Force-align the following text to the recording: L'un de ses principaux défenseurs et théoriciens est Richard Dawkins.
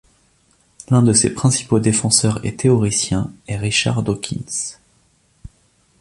L'un 0.89 1.03
de 1.03 1.13
ses 1.13 1.29
principaux 1.31 1.77
défenseurs 1.79 2.43
et 2.43 2.55
théoriciens 2.55 3.31
est 3.47 3.57
Richard 3.57 4.01
Dawkins. 4.01 4.73